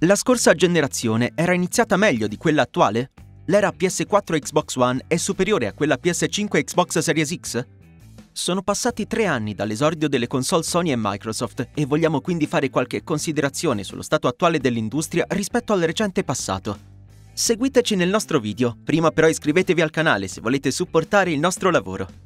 [0.00, 3.12] La scorsa generazione era iniziata meglio di quella attuale?
[3.46, 7.66] L'era PS4 Xbox One è superiore a quella PS5 Xbox Series X?
[8.30, 13.02] Sono passati tre anni dall'esordio delle console Sony e Microsoft e vogliamo quindi fare qualche
[13.04, 16.78] considerazione sullo stato attuale dell'industria rispetto al recente passato.
[17.32, 22.25] Seguiteci nel nostro video, prima però iscrivetevi al canale se volete supportare il nostro lavoro.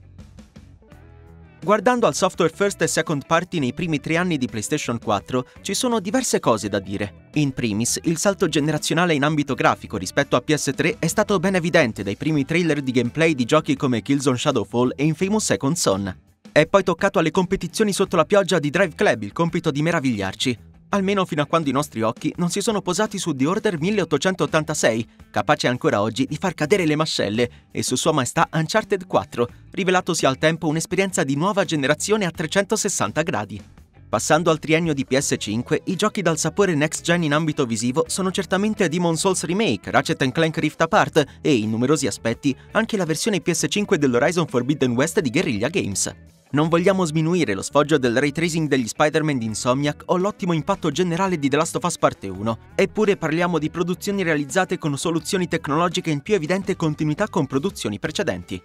[1.63, 5.75] Guardando al software first e second party nei primi tre anni di PlayStation 4, ci
[5.75, 7.29] sono diverse cose da dire.
[7.35, 12.03] In primis, il salto generazionale in ambito grafico rispetto a PS3 è stato ben evidente
[12.03, 16.19] dai primi trailer di gameplay di giochi come Killzone Shadowfall e Infamous Second Son.
[16.51, 20.59] È poi toccato alle competizioni sotto la pioggia di Drive Club il compito di meravigliarci,
[20.91, 25.09] almeno fino a quando i nostri occhi non si sono posati su The Order 1886,
[25.31, 30.27] capace ancora oggi di far cadere le mascelle, e su Sua Maestà Uncharted 4, rivelatosi
[30.27, 33.63] al tempo un'esperienza di nuova generazione a 360 gradi.
[34.11, 38.33] Passando al triennio di PS5, i giochi dal sapore next gen in ambito visivo sono
[38.33, 43.41] certamente Demon Souls Remake, Ratchet Clank Rift Apart e, in numerosi aspetti, anche la versione
[43.41, 46.13] PS5 dell'Horizon Forbidden West di Guerrilla Games.
[46.53, 50.91] Non vogliamo sminuire lo sfoggio del ray tracing degli Spider-Man di Insomniac o l'ottimo impatto
[50.91, 55.47] generale di The Last of Us Parte 1, eppure parliamo di produzioni realizzate con soluzioni
[55.47, 58.61] tecnologiche in più evidente continuità con produzioni precedenti.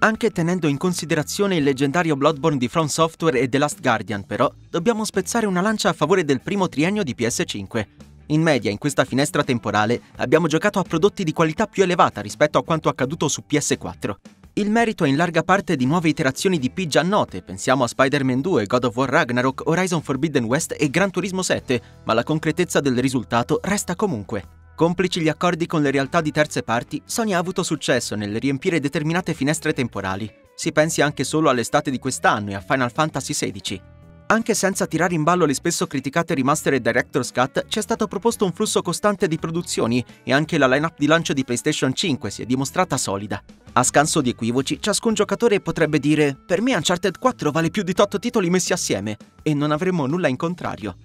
[0.00, 4.52] Anche tenendo in considerazione il leggendario Bloodborne di From Software e The Last Guardian, però,
[4.68, 7.86] dobbiamo spezzare una lancia a favore del primo triennio di PS5.
[8.26, 12.58] In media, in questa finestra temporale, abbiamo giocato a prodotti di qualità più elevata rispetto
[12.58, 14.14] a quanto accaduto su PS4.
[14.58, 17.88] Il merito è in larga parte di nuove iterazioni di P già note, pensiamo a
[17.88, 22.22] Spider-Man 2, God of War Ragnarok, Horizon Forbidden West e Gran Turismo 7, ma la
[22.22, 24.72] concretezza del risultato resta comunque.
[24.74, 28.80] Complici gli accordi con le realtà di terze parti, Sony ha avuto successo nel riempire
[28.80, 30.32] determinate finestre temporali.
[30.54, 33.82] Si pensi anche solo all'estate di quest'anno e a Final Fantasy XVI.
[34.28, 38.08] Anche senza tirare in ballo le spesso criticate remaster e Director's Cut, ci è stato
[38.08, 42.28] proposto un flusso costante di produzioni e anche la lineup di lancio di PlayStation 5
[42.30, 43.40] si è dimostrata solida.
[43.74, 47.94] A scanso di equivoci, ciascun giocatore potrebbe dire per me Uncharted 4 vale più di
[47.96, 50.96] 8 titoli messi assieme e non avremmo nulla in contrario.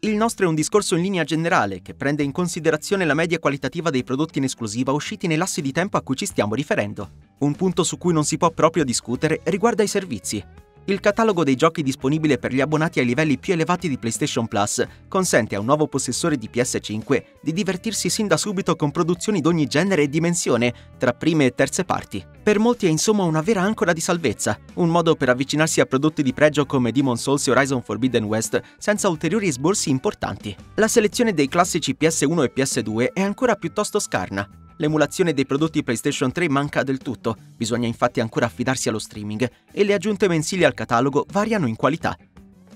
[0.00, 3.90] Il nostro è un discorso in linea generale che prende in considerazione la media qualitativa
[3.90, 7.10] dei prodotti in esclusiva usciti nei lassi di tempo a cui ci stiamo riferendo.
[7.40, 10.42] Un punto su cui non si può proprio discutere riguarda i servizi.
[10.86, 14.84] Il catalogo dei giochi disponibile per gli abbonati ai livelli più elevati di PlayStation Plus
[15.08, 19.66] consente a un nuovo possessore di PS5 di divertirsi sin da subito con produzioni d'ogni
[19.66, 22.24] genere e dimensione, tra prime e terze parti.
[22.42, 26.22] Per molti è insomma una vera ancora di salvezza, un modo per avvicinarsi a prodotti
[26.22, 30.56] di pregio come Demon Souls e Horizon Forbidden West senza ulteriori esborsi importanti.
[30.74, 34.48] La selezione dei classici PS1 e PS2 è ancora piuttosto scarna,
[34.80, 39.84] L'emulazione dei prodotti PlayStation 3 manca del tutto, bisogna infatti ancora affidarsi allo streaming e
[39.84, 42.16] le aggiunte mensili al catalogo variano in qualità.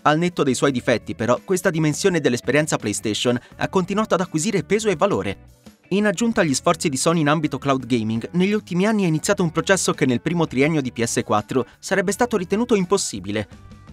[0.02, 4.90] Al netto dei suoi difetti, però, questa dimensione dell'esperienza PlayStation ha continuato ad acquisire peso
[4.90, 5.52] e valore.
[5.88, 9.42] In aggiunta agli sforzi di Sony in ambito cloud gaming, negli ultimi anni è iniziato
[9.42, 13.48] un processo che nel primo triennio di PS4 sarebbe stato ritenuto impossibile.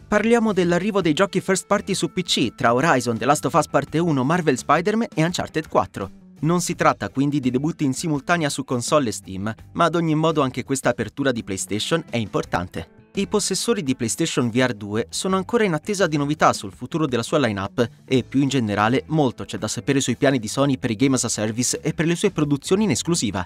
[0.05, 3.99] Parliamo dell'arrivo dei giochi first party su PC tra Horizon, The Last of Us Parte
[3.99, 6.21] 1, Marvel Spider-Man e Uncharted 4.
[6.41, 10.16] Non si tratta quindi di debutti in simultanea su console e Steam, ma ad ogni
[10.16, 13.00] modo anche questa apertura di PlayStation è importante.
[13.13, 17.22] I possessori di PlayStation VR 2 sono ancora in attesa di novità sul futuro della
[17.22, 20.90] sua lineup e, più in generale, molto c'è da sapere sui piani di Sony per
[20.90, 23.46] i game as a service e per le sue produzioni in esclusiva.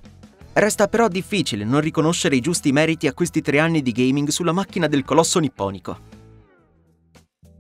[0.53, 4.53] Resta però difficile non riconoscere i giusti meriti a questi tre anni di gaming sulla
[4.53, 5.97] macchina del colosso nipponico.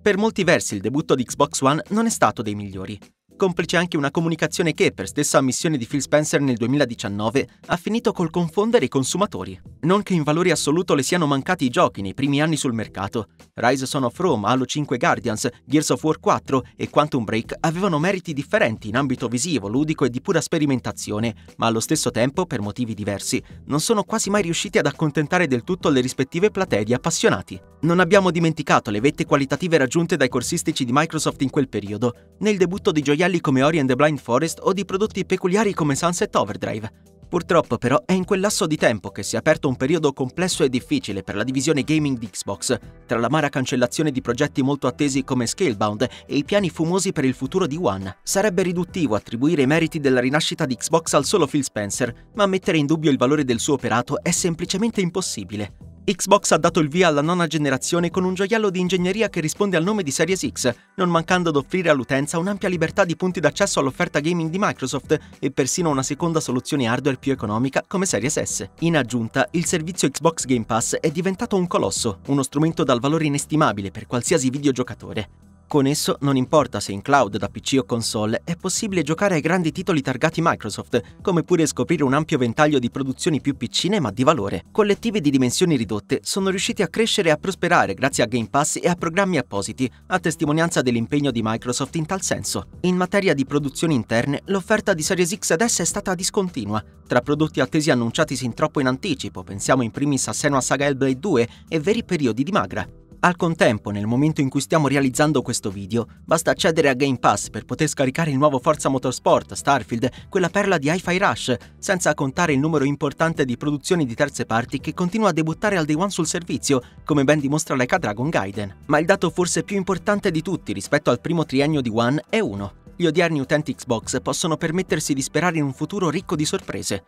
[0.01, 2.97] Per molti versi il debutto di Xbox One non è stato dei migliori
[3.35, 8.11] complice anche una comunicazione che, per stessa ammissione di Phil Spencer nel 2019, ha finito
[8.11, 9.59] col confondere i consumatori.
[9.81, 13.27] Non che in valore assoluto le siano mancati i giochi nei primi anni sul mercato.
[13.55, 17.99] Rise Son of Rome, Halo 5 Guardians, Gears of War 4 e Quantum Break avevano
[17.99, 22.61] meriti differenti in ambito visivo, ludico e di pura sperimentazione, ma allo stesso tempo, per
[22.61, 26.93] motivi diversi, non sono quasi mai riusciti ad accontentare del tutto le rispettive platee di
[26.93, 27.59] appassionati.
[27.81, 32.57] Non abbiamo dimenticato le vette qualitative raggiunte dai corsistici di Microsoft in quel periodo, nel
[32.57, 35.95] debutto di gioielli gioielli come Ori and the Blind Forest o di prodotti peculiari come
[35.95, 36.91] Sunset Overdrive.
[37.27, 40.63] Purtroppo però è in quel lasso di tempo che si è aperto un periodo complesso
[40.63, 42.77] e difficile per la divisione gaming di Xbox,
[43.07, 47.33] tra l'amara cancellazione di progetti molto attesi come Scalebound e i piani fumosi per il
[47.33, 48.17] futuro di One.
[48.21, 52.77] Sarebbe riduttivo attribuire i meriti della rinascita di Xbox al solo Phil Spencer, ma mettere
[52.77, 55.94] in dubbio il valore del suo operato è semplicemente impossibile.
[56.05, 59.75] Xbox ha dato il via alla nona generazione con un gioiello di ingegneria che risponde
[59.75, 63.79] al nome di Series X, non mancando ad offrire all'utenza un'ampia libertà di punti d'accesso
[63.79, 68.69] all'offerta gaming di Microsoft e persino una seconda soluzione hardware più economica come Series S.
[68.81, 73.25] In aggiunta, il servizio Xbox Game Pass è diventato un colosso, uno strumento dal valore
[73.25, 75.44] inestimabile per qualsiasi videogiocatore.
[75.67, 79.41] Con esso, non importa se in cloud da PC o console, è possibile giocare ai
[79.41, 84.11] grandi titoli targati Microsoft, come pure scoprire un ampio ventaglio di produzioni più piccine ma
[84.11, 84.65] di valore.
[84.71, 88.77] Collettivi di dimensioni ridotte sono riusciti a crescere e a prosperare grazie a Game Pass
[88.79, 92.67] e a programmi appositi, a testimonianza dell'impegno di Microsoft in tal senso.
[92.81, 96.83] In materia di produzioni interne, l'offerta di Series X S è stata discontinua.
[97.07, 101.19] Tra prodotti attesi annunciati sin troppo in anticipo, pensiamo in primis a Senua Saga Hellblade
[101.19, 102.87] 2 e veri periodi di magra.
[103.25, 107.49] Al contempo, nel momento in cui stiamo realizzando questo video, basta accedere a Game Pass
[107.49, 112.53] per poter scaricare il nuovo Forza Motorsport, Starfield, quella perla di Hi-Fi Rush, senza contare
[112.53, 116.11] il numero importante di produzioni di terze parti che continua a debuttare al day one
[116.11, 118.75] sul servizio, come ben dimostra l'Eka Dragon Gaiden.
[118.85, 122.37] Ma il dato forse più importante di tutti rispetto al primo triennio di One è
[122.37, 122.73] uno.
[122.95, 127.03] Gli odierni utenti Xbox possono permettersi di sperare in un futuro ricco di sorprese.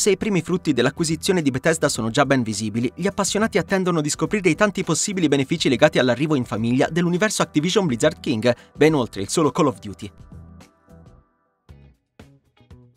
[0.00, 4.08] Se i primi frutti dell'acquisizione di Bethesda sono già ben visibili, gli appassionati attendono di
[4.08, 9.20] scoprire i tanti possibili benefici legati all'arrivo in famiglia dell'universo Activision Blizzard King, ben oltre
[9.20, 10.10] il solo Call of Duty.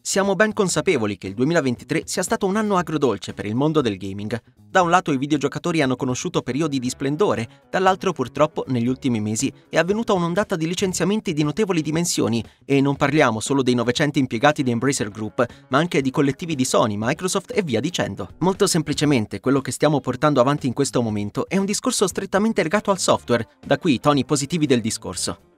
[0.05, 3.95] Siamo ben consapevoli che il 2023 sia stato un anno agrodolce per il mondo del
[3.95, 4.37] gaming.
[4.53, 9.49] Da un lato i videogiocatori hanno conosciuto periodi di splendore, dall'altro purtroppo negli ultimi mesi
[9.69, 14.61] è avvenuta un'ondata di licenziamenti di notevoli dimensioni e non parliamo solo dei 900 impiegati
[14.61, 18.27] di Embracer Group, ma anche di collettivi di Sony, Microsoft e via dicendo.
[18.39, 22.91] Molto semplicemente quello che stiamo portando avanti in questo momento è un discorso strettamente legato
[22.91, 25.52] al software, da qui i toni positivi del discorso.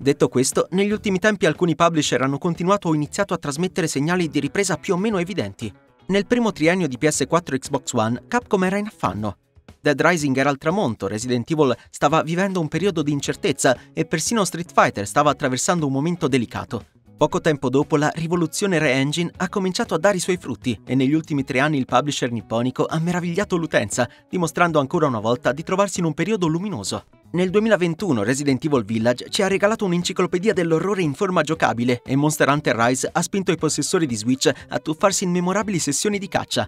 [0.00, 4.38] Detto questo, negli ultimi tempi alcuni publisher hanno continuato o iniziato a trasmettere segnali di
[4.38, 5.72] ripresa più o meno evidenti.
[6.06, 9.38] Nel primo triennio di PS4 e Xbox One, Capcom era in affanno.
[9.80, 14.44] Dead Rising era al tramonto, Resident Evil stava vivendo un periodo di incertezza e persino
[14.44, 16.86] Street Fighter stava attraversando un momento delicato.
[17.16, 21.12] Poco tempo dopo la rivoluzione Re-Engine ha cominciato a dare i suoi frutti e negli
[21.12, 25.98] ultimi tre anni il publisher nipponico ha meravigliato l'utenza, dimostrando ancora una volta di trovarsi
[25.98, 27.04] in un periodo luminoso.
[27.30, 32.48] Nel 2021 Resident Evil Village ci ha regalato un'enciclopedia dell'orrore in forma giocabile e Monster
[32.48, 36.66] Hunter Rise ha spinto i possessori di Switch a tuffarsi in memorabili sessioni di caccia.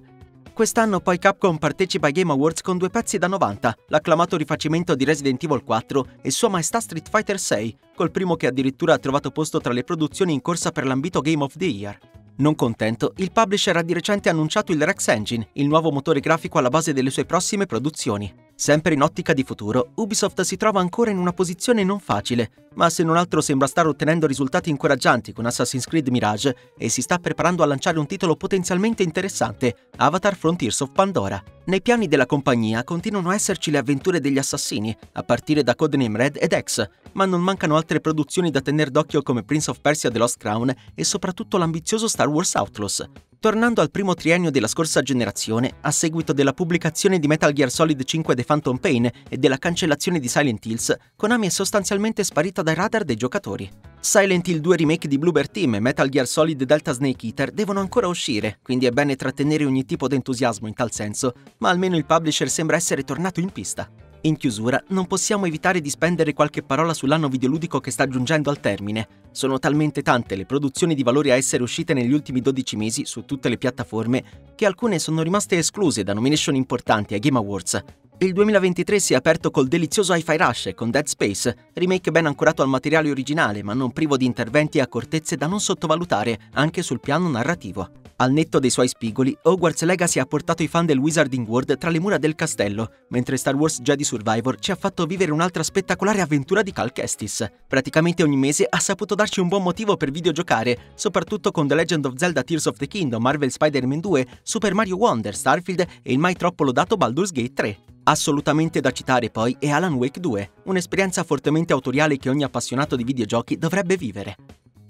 [0.52, 5.04] Quest'anno poi Capcom partecipa ai Game Awards con due pezzi da 90, l'acclamato rifacimento di
[5.04, 9.30] Resident Evil 4 e Sua Maestà Street Fighter 6, col primo che addirittura ha trovato
[9.30, 11.98] posto tra le produzioni in corsa per l'ambito Game of the Year.
[12.36, 16.58] Non contento, il publisher ha di recente annunciato il Rex Engine, il nuovo motore grafico
[16.58, 18.48] alla base delle sue prossime produzioni.
[18.60, 22.90] Sempre in ottica di futuro, Ubisoft si trova ancora in una posizione non facile, ma
[22.90, 27.16] se non altro sembra stare ottenendo risultati incoraggianti con Assassin's Creed Mirage e si sta
[27.16, 31.42] preparando a lanciare un titolo potenzialmente interessante, Avatar Frontiers of Pandora.
[31.64, 36.18] Nei piani della compagnia continuano a esserci le avventure degli assassini, a partire da Codename
[36.18, 40.10] Red ed X, ma non mancano altre produzioni da tenere d'occhio come Prince of Persia
[40.10, 43.08] The Lost Crown e soprattutto l'ambizioso Star Wars Outlaws.
[43.40, 48.04] Tornando al primo triennio della scorsa generazione, a seguito della pubblicazione di Metal Gear Solid
[48.04, 52.74] 5 The Phantom Pain e della cancellazione di Silent Hills, Konami è sostanzialmente sparita dai
[52.74, 53.66] radar dei giocatori.
[53.98, 57.80] Silent Hill 2 Remake di Bloober Team e Metal Gear Solid Delta Snake Eater devono
[57.80, 61.96] ancora uscire, quindi è bene trattenere ogni tipo di entusiasmo in tal senso, ma almeno
[61.96, 63.90] il publisher sembra essere tornato in pista.
[64.22, 68.60] In chiusura, non possiamo evitare di spendere qualche parola sull'anno videoludico che sta giungendo al
[68.60, 69.08] termine.
[69.30, 73.24] Sono talmente tante le produzioni di valore a essere uscite negli ultimi 12 mesi su
[73.24, 77.82] tutte le piattaforme che alcune sono rimaste escluse da nomination importanti ai Game Awards.
[78.18, 82.60] Il 2023 si è aperto col delizioso Hi-Fi Rush con Dead Space, remake ben ancorato
[82.60, 87.00] al materiale originale ma non privo di interventi e accortezze da non sottovalutare anche sul
[87.00, 87.99] piano narrativo.
[88.20, 91.88] Al netto dei suoi spigoli, Hogwarts Legacy ha portato i fan del Wizarding World tra
[91.88, 96.20] le mura del castello, mentre Star Wars Jedi Survivor ci ha fatto vivere un'altra spettacolare
[96.20, 97.50] avventura di Cal Kestis.
[97.66, 102.04] Praticamente ogni mese ha saputo darci un buon motivo per videogiocare, soprattutto con The Legend
[102.04, 106.18] of Zelda Tears of the Kingdom, Marvel Spider-Man 2, Super Mario Wonder, Starfield e il
[106.18, 107.78] mai troppo lodato Baldur's Gate 3.
[108.02, 113.04] Assolutamente da citare poi è Alan Wake 2, un'esperienza fortemente autoriale che ogni appassionato di
[113.04, 114.36] videogiochi dovrebbe vivere.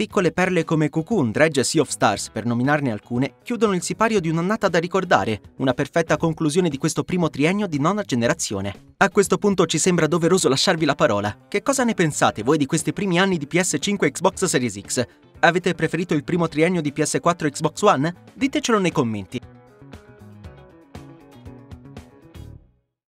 [0.00, 4.18] Piccole perle come Cocoon, Dredge e Sea of Stars, per nominarne alcune, chiudono il sipario
[4.18, 8.94] di un'annata da ricordare, una perfetta conclusione di questo primo triennio di nona generazione.
[8.96, 11.36] A questo punto ci sembra doveroso lasciarvi la parola.
[11.46, 15.06] Che cosa ne pensate voi di questi primi anni di PS5 e Xbox Series X?
[15.40, 18.14] Avete preferito il primo triennio di PS4 e Xbox One?
[18.32, 19.59] Ditecelo nei commenti.